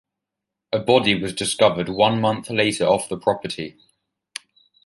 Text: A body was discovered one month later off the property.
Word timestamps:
A 0.73 0.79
body 0.79 1.13
was 1.21 1.31
discovered 1.31 1.87
one 1.87 2.19
month 2.19 2.49
later 2.49 2.85
off 2.85 3.07
the 3.07 3.19
property. 3.19 3.77